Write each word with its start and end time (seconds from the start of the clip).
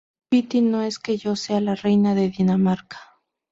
piti, 0.29 0.61
no 0.61 0.81
es 0.81 0.97
que 0.97 1.17
yo 1.17 1.35
sea 1.35 1.61
la 1.61 1.75
reina 1.75 2.15
de 2.15 2.29
Dinamarca 2.29 2.97